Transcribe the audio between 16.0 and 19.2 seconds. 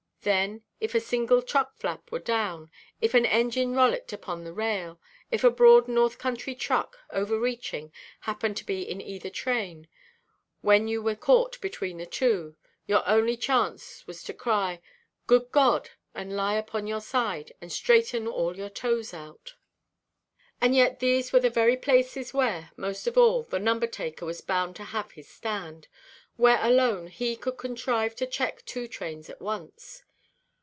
and lie upon your side, and straighten all your toes